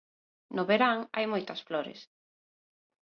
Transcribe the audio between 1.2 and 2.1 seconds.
moitas flores.